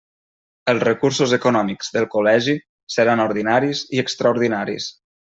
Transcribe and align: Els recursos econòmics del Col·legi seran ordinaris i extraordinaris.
Els 0.71 0.79
recursos 0.85 1.33
econòmics 1.35 1.91
del 1.97 2.07
Col·legi 2.15 2.55
seran 2.97 3.21
ordinaris 3.29 3.83
i 3.99 4.03
extraordinaris. 4.07 4.89